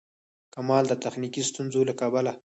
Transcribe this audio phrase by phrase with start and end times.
[0.53, 2.31] کمال د تخنیکي ستونزو له کبله.